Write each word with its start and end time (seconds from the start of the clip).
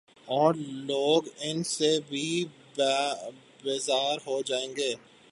اورلوگ 0.27 1.27
ان 1.41 1.63
سے 1.63 1.99
بھی 2.09 2.45
بیزار 2.75 4.17
ہوجائیں 4.27 4.75
گے۔ 4.75 4.93